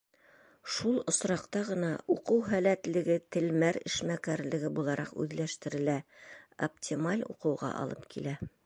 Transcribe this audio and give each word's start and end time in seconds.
Шул 0.75 0.95
осраҡта 1.11 1.61
ғына 1.67 1.91
уҡыу 2.13 2.39
һәләтлеге 2.53 3.19
телмәр 3.37 3.79
эшмәкәрлеге 3.91 4.73
булараҡ 4.81 5.15
үҙләштерелә, 5.27 5.99
оптималь 6.71 7.25
уҡыуға 7.35 7.73
алып 7.85 8.13
килә. 8.17 8.39